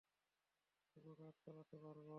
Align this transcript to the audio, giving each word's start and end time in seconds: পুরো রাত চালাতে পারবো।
পুরো 0.89 1.11
রাত 1.19 1.35
চালাতে 1.43 1.77
পারবো। 1.77 2.09